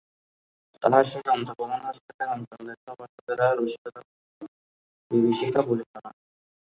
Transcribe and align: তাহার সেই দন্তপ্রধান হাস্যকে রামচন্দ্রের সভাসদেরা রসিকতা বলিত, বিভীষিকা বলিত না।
তাহার 0.83 1.05
সেই 1.05 1.23
দন্তপ্রধান 1.27 1.81
হাস্যকে 1.85 2.13
রামচন্দ্রের 2.21 2.79
সভাসদেরা 2.85 3.47
রসিকতা 3.51 3.99
বলিত, 3.99 4.41
বিভীষিকা 5.11 5.61
বলিত 5.69 5.91
না। 5.95 6.11